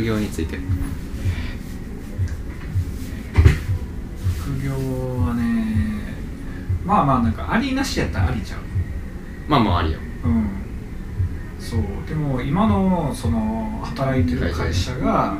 [0.00, 0.58] 副業について。
[4.38, 6.00] 副業はね
[6.84, 8.60] まあまあなんかありなしやったらありちゃう。
[9.46, 10.48] まあまあありようん。
[11.58, 11.80] そう。
[12.08, 15.36] でも今のその働いてる会社が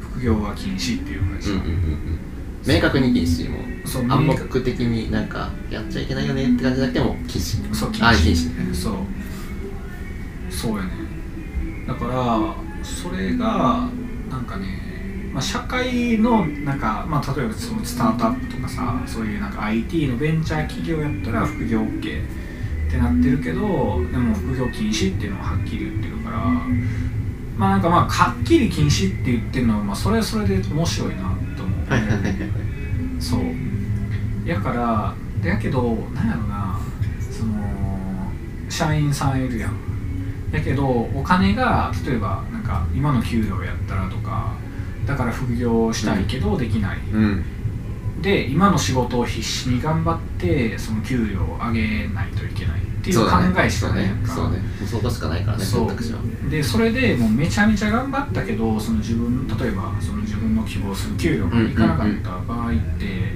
[0.00, 2.18] 副業は禁止っていう会社、うんうんうんうん。
[2.66, 3.58] 明確に禁止も。
[3.86, 7.72] そう暗黙的になんかやっちゃいけないよねって感じじゃなくても禁止。
[7.72, 8.08] そう禁止。
[8.08, 8.74] あ禁止ね。
[8.74, 8.94] そう。
[10.50, 10.90] そうやね。
[11.86, 13.88] だからそれが
[14.42, 14.66] なんかね、
[15.32, 23.60] まあ、社会のなんか、まあ、例えばそのスタートアップとかさそういうなんか IT のベンチャー企業やったら副業 OK ってなってるけど
[24.10, 26.38] でも副業禁止っていうのははっきり言ってるから
[27.56, 31.22] まあなんかまあはっきり禁止って言ってるのは、まあ、それはそれで面白いな
[31.56, 33.40] と思う、そう。
[34.44, 35.14] やから
[35.48, 36.80] やけどなんやろな
[37.30, 37.52] その
[38.68, 39.91] 社員さんいるやん
[40.52, 44.52] やけどお金が例えばなんか今の給料やったらとか
[45.06, 47.44] だから副業したいけどできない、うん。
[48.22, 53.66] で今の仕事を必死に頑張ってその給料を上げないといけないっていう考そうだね。
[53.66, 54.32] えしかないやんか。
[54.32, 54.50] そうね。
[54.50, 54.58] そうね。
[54.58, 55.88] もうそこしかないからねそう。
[55.88, 56.20] 選択肢は。
[56.50, 63.32] でそれでもうめちゃめちゃ頑張ったけどその自分例えばその自分の希望する給料がいかなかった場合って、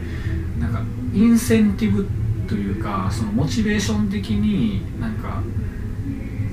[0.60, 2.06] なんかインセンティブ
[2.46, 5.42] というかそのモチベーション的になんか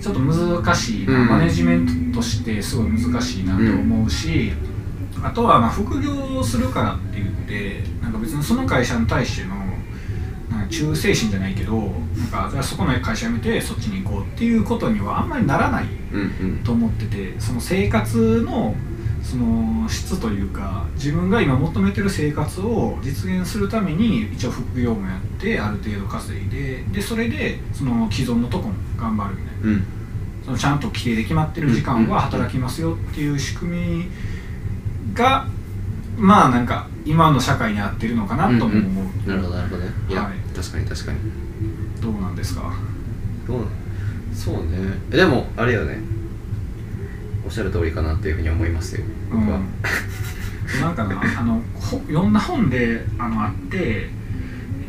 [0.03, 1.27] ちょっと難しいな、うん。
[1.27, 4.51] マネジメントとしてすごい難しいなと思うし、
[5.23, 9.55] あとはまあ副業をするからって言ってなんか別にその会社に対しての
[10.49, 16.23] なんか忠誠心じゃないけどなんかじゃあそこの会社辞めてそっちに行こうっていうことにはあんまりならないうんう
[16.55, 16.63] ん。
[16.65, 18.75] と思っててその生活の
[19.23, 29.71] その質というか自分が今求めてる生活を実現するために一応副業もやってある程度稼いででそれでその既存のとこも頑張るみたいな。
[29.71, 29.83] うん。
[30.43, 34.05] そのちゃんと規定で決まってる時間は働きますよっていう仕組み
[35.13, 35.47] が
[36.17, 39.89] まあなんか今の社会に合ってるのかなとも思う、なるほどなるほどね。
[40.09, 40.33] いや、はい。
[40.53, 41.19] 確かに確かに。
[42.01, 42.73] どうなんですか？
[43.47, 43.59] どう？
[43.61, 43.65] な
[44.35, 44.71] そうね。
[45.11, 45.99] えでもあれよね
[47.45, 49.03] おっしゃる通りかなっていうふうに思いますよ。
[49.31, 54.09] 僕は、うん、なんかなあのほ読んだ本であのあって、え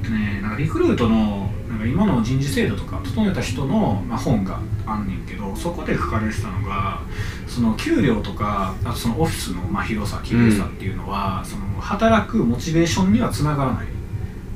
[0.02, 7.00] っとね、なんかリクルートのなんか今の人事制度とか整えた人の、まあ、本があんねんけどそこで書かれてたのが
[7.48, 13.94] その給料とかあとそのオフィスのまあ広さ綺麗さっていうのは、その働くモチベーションにはつながらない。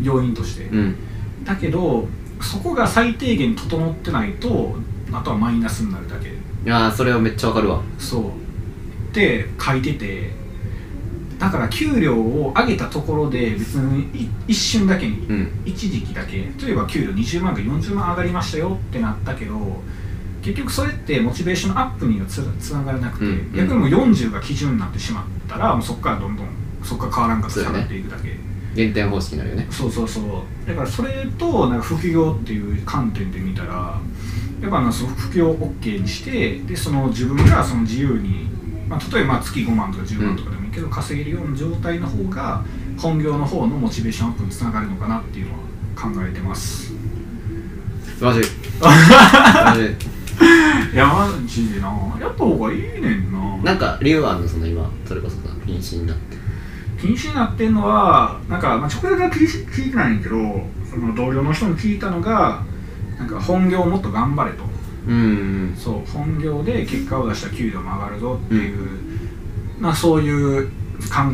[0.01, 0.97] 要因として、うん。
[1.45, 2.07] だけど
[2.41, 4.77] そこが最低限整ってないと
[5.13, 6.29] あとはマイナスになるだけ。
[6.29, 6.31] い
[6.65, 7.83] やーそれはめっちゃわかるわ。
[7.99, 8.29] そう。
[8.29, 8.31] っ
[9.13, 10.31] て書いてて
[11.39, 15.63] だから給料を上げたところで別にい一瞬だけにうん。
[15.65, 19.55] 一時期だけ例えば給料20万が40万上がりましたよってなったけど
[20.43, 23.53] 結局それってモチベーションアップにはつつながらなくて、うん。
[23.55, 26.49] 逆にもう40が基準になってしまったらもうそこからどんどん
[26.83, 28.37] そこから変わらんかったら下がっていくだけ
[28.75, 29.67] 減点方式になるよね。
[29.71, 30.25] そうそうそう。
[30.69, 33.99] だからそれとなんか副業っていう観点で見たら
[34.61, 38.49] やっぱなその副業を OK にしてでその自分がその自由に、
[38.89, 42.65] まあ、例えばまあ月5万とか10万とかでもいいけど、稼げるような状態の方が
[42.99, 45.59] 本業の方のモチベーションアップにつながるのかなっていうのは
[45.97, 46.93] 考えてます。
[48.21, 48.41] マジ
[48.81, 49.83] マジ
[50.95, 50.97] い。
[50.97, 51.89] やマジでな。
[52.21, 53.57] やった方がいいねんな。
[53.59, 54.49] なんか理由はあるの？
[54.49, 56.37] その今それこそさ瀕死になって
[57.01, 60.37] 禁止になってんのはなんか、まあ、直接は聞いてないんやけど
[60.91, 62.63] その同僚の人に聞いたのが
[63.19, 64.65] なんか本業をもっと頑張れと。
[65.09, 65.75] うん。
[65.77, 68.89] そう本業で結果を出したら給料も上がるぞっていう、
[69.79, 70.73] まあそういう考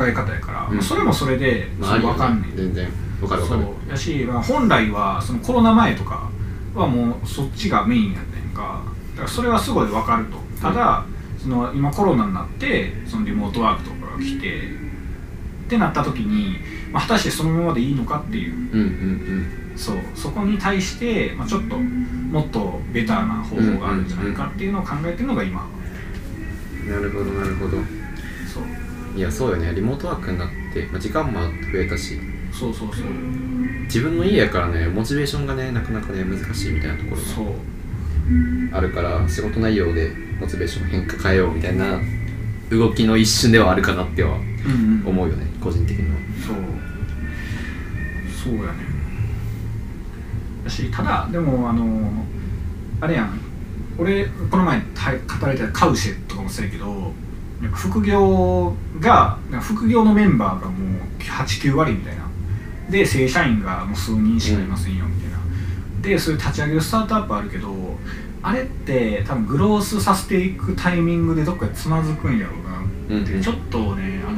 [0.07, 0.83] え方やから、うん。
[0.83, 2.51] それもそれで、まあ分かんねん。
[2.51, 2.89] ね全然。
[3.21, 3.91] わかるわかそるう。
[3.91, 6.31] やし、まあ、本来はそのコロナ前とか
[6.75, 8.83] はもうそっちがメインやったんやんか。
[9.13, 10.39] だからそれはすごい分かると。
[10.61, 11.05] ただ、
[11.39, 14.63] その今コロナになってそのリモートワークとかが来て
[15.75, 16.59] ってなった時に、
[16.93, 19.47] まあ、果たしてそのままでいいのかっていううんうん
[19.77, 25.67] そうそこに対して、まあ、ちょっともっとベターな方法があるんじゃないかっていうのを考えてるのが今。
[25.67, 25.85] うん
[26.89, 27.79] なるほどなるほど。
[28.47, 29.19] そう。
[29.19, 29.73] いやそうよね。
[29.75, 31.41] リモートワークになって、まあ、時間も
[31.73, 32.19] 増えたし。
[32.53, 33.07] そうそうそう。
[33.85, 40.11] 自分の家やからねモチベーションがねなかなかね難しいみたいなところがあるから仕事内容で
[40.41, 42.01] モチベーション変化変えようみたいな
[42.71, 46.17] 動きの一瞬ではあるかなってはうんうん思うよね個人的には。
[46.47, 46.57] そう。
[48.33, 48.79] そうやね。
[50.65, 52.25] だしただでもあの
[53.01, 53.41] あれやん。
[53.99, 57.13] 俺この前た語られたカウシェとかもそうやけど
[57.73, 62.25] 副業が副業のメンバーがもう89割みたいな。
[62.91, 65.39] で正社員がもう数人しかいませんよみたいな、
[66.03, 67.75] でそういう立ち上げるスタートアップあるけど
[68.43, 73.43] あれって多分グロースさせていくタイミングでどっかでつまずくんやろうなっうんうん。
[73.43, 74.34] ちょっとね、あの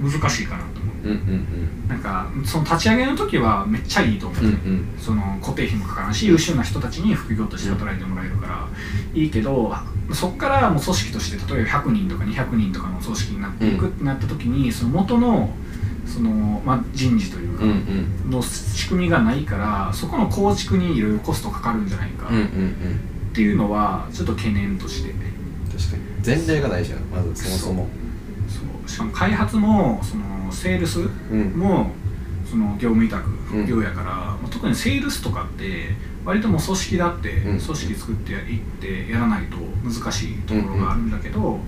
[0.00, 1.88] 難しいかなと思ううんうん。
[1.88, 4.88] なんかその立ち上げの時はめっちゃいいと思う、うんうん。
[4.98, 8.68] その固定費もかからんし優秀な人たちに副業として働いてもらえるから
[9.14, 9.72] いいけど
[10.12, 15.50] そこからもう組織として例えば100人とか200人とかの組織になっていくってなった時にその元の
[16.06, 16.30] その、
[16.64, 17.74] まあ、人事というか、うんう
[18.28, 18.30] ん。
[18.30, 23.00] の仕組みがないからそこの構築にいろいろコストかかるんじゃないかうんうんうん。
[23.30, 25.12] っていうのはちょっと懸念として。
[25.76, 26.02] 確かに。
[26.24, 27.88] 前例がないじゃんまずそもそも
[28.88, 31.00] しかも開発もそのセールス
[31.30, 31.50] うん。
[31.50, 31.92] も
[32.50, 33.28] その業務委託
[33.66, 35.90] 業やから、まあ特にセールスとかって
[36.24, 37.60] 割ともう組織だってうん。
[37.60, 41.58] 組織作っていってやらないと難しいところがあるんだけど、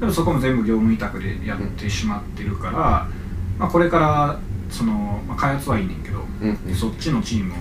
[0.00, 3.08] でもそこも全部業務委託でやってしまってるから、
[3.58, 4.40] まあ、これから
[4.70, 6.74] その、まあ、開発はいいねんけど、うんうん。
[6.74, 7.56] そっちのチームを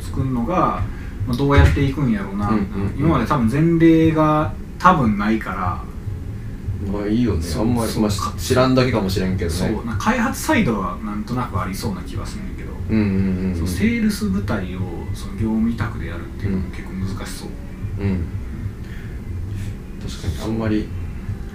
[0.00, 0.82] 作るのが、
[1.26, 2.56] まあ、どうやっていくんやろうな、うん。
[2.56, 2.62] うん。
[2.62, 2.98] うん。
[2.98, 5.84] 今まで多分前例が多分ないから、
[6.86, 7.44] まあいいよね。
[7.56, 7.92] あんまり、
[8.38, 9.56] 知らんだけかもしれんけどね。
[9.56, 14.80] そうな開発サイドはなんとなくありそうな気はするんだけど、うんうんうんセールス部隊を
[15.12, 17.48] その業務委託でやるっていうのも結構難しそう、
[18.00, 18.24] うん。
[20.00, 20.88] 確かにあんまり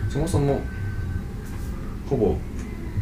[0.10, 0.62] そもそも
[2.10, 2.38] ほぼ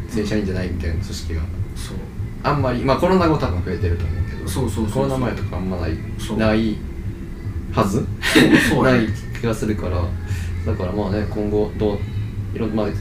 [0.08, 1.40] 正社員じゃないみたいな組織が。
[1.74, 1.96] そう。
[2.44, 4.48] あんまりまあコロナ後多分増えてると思うけど。
[4.48, 5.96] そうそうそうコロナ前とかあんまない
[6.38, 6.76] ない
[7.72, 8.06] はず？
[8.82, 9.08] ない
[9.40, 10.02] 気がするから。
[10.64, 11.98] だからまあね今後どう
[12.54, 12.92] いろん,、まあ、い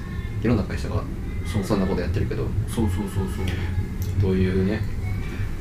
[0.44, 1.04] ろんな会社が
[1.46, 2.48] そんなことやってるけど。
[2.68, 3.46] そうそうそうそう。
[4.22, 4.82] どういうね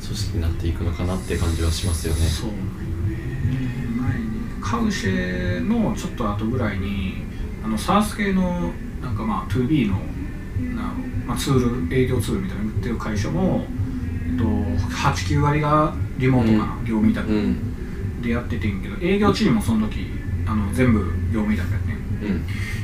[0.01, 2.19] 組織になっていくのかなって感じはしますよね。
[2.21, 3.87] そうなんよね。
[3.99, 7.23] 前にカウシェのちょっと後ぐらいに
[7.63, 8.71] あの SARS 系の
[9.01, 9.95] なんかまあ 2B の
[10.75, 10.93] な、
[11.25, 13.65] まあ、ツール営業ツールみたいなの売ってる会社も、
[14.27, 17.31] えっと、89割がリモートかな、業務委託。
[17.31, 17.71] うん。
[18.21, 20.05] でやっててんけど営業チームもその時
[20.45, 20.99] あの全部
[21.33, 22.00] 業務委託やってん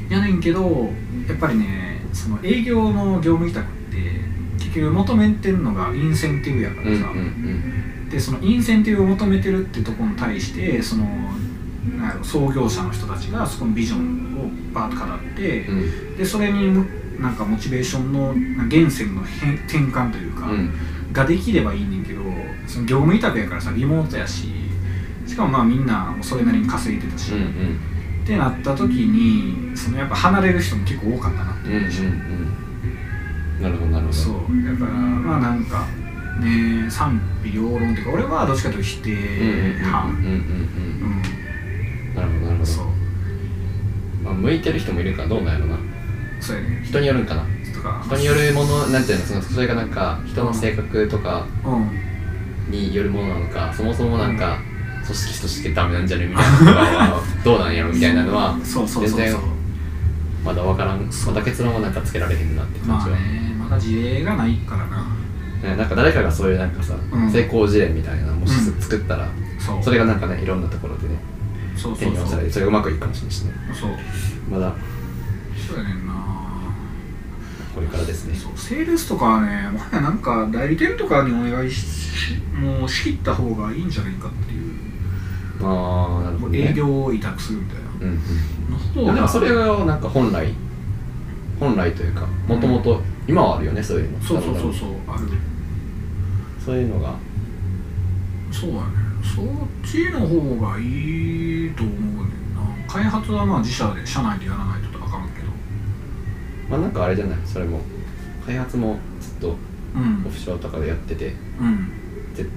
[0.09, 0.89] やねんけど
[1.27, 3.97] やっぱりねその営業の業務委託って
[4.57, 7.13] 結局求めてるのがインセンティブやかうんうんらさ、
[8.11, 11.05] でそのインセンティブを求めてるってところに対してその
[11.97, 16.17] なんやろ創業者の人たちがそこのビジョンをバーッと語ってう、ん。
[16.17, 16.85] でそれにむ
[17.19, 20.71] なんかモチベーションの源泉の変転換というか、うん。
[21.13, 22.21] ができればいいねんけど
[22.67, 24.49] その業務委託やからさリモートやし
[25.25, 27.79] しかもまあみんなそれなりに稼いでたし、うんうん
[28.27, 33.61] ってなった時にそのやっぱ離れる人も結構多かったなってうんうんいう印象、うん。
[33.61, 34.13] なるほどなるほど。
[34.13, 34.33] そう。
[34.33, 35.87] だからまあなんか
[36.41, 40.31] ね賛否両論っていうか俺はどっちかというと否定うんうんうん派うんうんうんう
[42.11, 42.15] ん。
[42.15, 42.85] なるほどなるほそう。
[42.85, 42.91] ど
[44.25, 45.77] まあ向いてる人もいるからどうなんやろな。
[46.41, 46.81] そうやね。
[46.85, 47.43] 人によるんかな。
[47.73, 48.01] とか。
[48.07, 52.71] 人によるものなんていうのそのそれがなんか人の性格とかうん。
[52.71, 54.59] によるものなのかそもそもなんか
[55.13, 59.35] 組織としてダメなんじゃねみたいなとかはどうなんやろみたいなのは 全然
[60.43, 60.99] まだ分からん。
[61.25, 65.03] まだ結論はなんかつけられへんなって感まあじは、ねまだ事例がないからな。
[65.63, 67.31] ねなんか誰かがそういうなんかさ、うん。
[67.31, 69.27] 成功事例みたいなのもしうん作ったら、
[69.59, 69.83] そう。
[69.83, 71.15] それがなんかねいろんなところでね
[71.75, 73.51] 転用されてそれがうまくいくかもしれないしね。
[73.73, 73.91] そう。
[74.49, 74.73] まだ。
[75.67, 76.13] そうやねんな
[77.77, 78.35] これからですね。
[78.35, 84.73] そうセールスとかはねもはやなんか代理店とかにお願いしもう仕切った方がいいんじゃないかっていう。
[85.61, 86.71] ああなるほどね。
[86.71, 87.83] 営業を委託するみたいな。
[88.01, 88.19] うん
[89.05, 90.51] うんでもそれがなんか本来
[91.59, 94.21] 本来というかもともと今はあるよねそういうの。
[94.21, 95.27] そうそうそうそうある。
[96.63, 97.13] そういうのが。
[98.51, 98.81] そうやね。
[99.21, 99.45] そっ
[99.83, 100.25] ちの方
[100.55, 102.87] がいいと思うねんな。
[102.87, 104.86] 開発はまあ自社で社内でやらないと
[106.69, 107.37] まあなんかあれじゃない？
[107.45, 107.79] それも。
[108.45, 109.55] 開発もずっと
[109.95, 110.23] うん。
[110.25, 111.33] オフショアとかでやってて。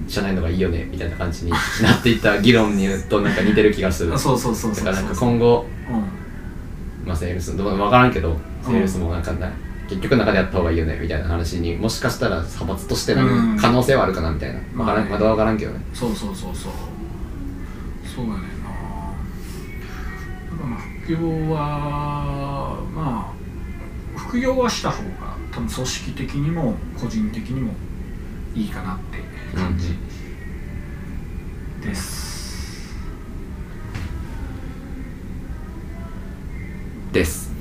[0.07, 4.13] 社内のがいいよねみたいな感じになっていった議論にとなんか似てる気がする。
[4.13, 7.07] あそうそうそうそうだからなんか今後、うん。
[7.07, 9.51] まあ、セールスどう分からんけどセールスもなんかな
[9.89, 13.55] 結局中でやった方がいいよねみたいな話にもしかしたら派閥としてなうん。
[13.55, 15.79] る可能性はあるかなみたいな、わからんまだ分からんけどね。
[15.95, 16.71] そうそうそうそう。
[18.05, 18.51] そうやねんなだか
[20.61, 21.17] らまあ副業
[21.55, 23.30] はまあ
[24.31, 27.73] 副業はした方が多分組織的にも個人的にも
[28.55, 29.17] いいかなって
[29.53, 29.89] 感じ
[31.85, 32.95] です、
[37.11, 37.51] です